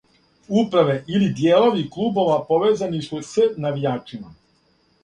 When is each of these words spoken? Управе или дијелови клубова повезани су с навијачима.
Управе 0.61 0.95
или 1.15 1.27
дијелови 1.41 1.85
клубова 1.97 2.41
повезани 2.49 3.07
су 3.11 3.25
с 3.33 3.51
навијачима. 3.67 4.37